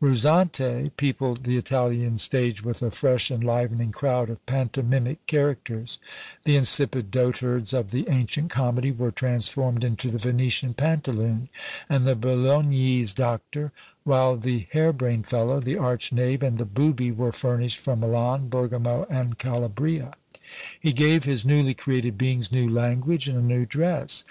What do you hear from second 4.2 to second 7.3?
of pantomimic characters; the insipid